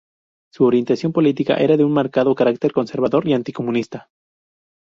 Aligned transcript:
Su 0.51 0.65
orientación 0.65 1.11
política 1.13 1.57
era 1.57 1.77
de 1.77 1.83
un 1.83 1.93
marcado 1.93 2.33
carácter 2.33 2.73
conservador 2.73 3.27
y 3.27 3.33
anticomunista. 3.33 4.09